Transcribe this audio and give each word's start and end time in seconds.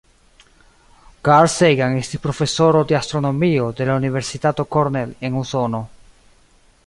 Carl 1.27 1.49
Sagan 1.57 1.97
estis 1.99 2.23
profesoro 2.23 2.81
de 2.91 2.97
astronomio 3.01 3.69
de 3.81 3.89
la 3.91 3.99
Universitato 4.03 4.67
Cornell 4.77 5.15
en 5.29 5.41
Usono. 5.45 5.83